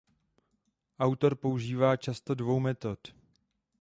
[0.99, 2.97] Autor používá často dvou metod.